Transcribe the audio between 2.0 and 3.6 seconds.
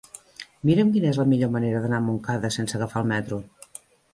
Montcada sense agafar el metro.